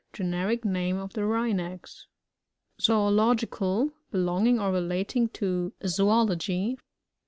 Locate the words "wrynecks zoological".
1.27-3.91